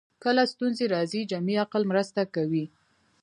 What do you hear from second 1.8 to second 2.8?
مرسته کوي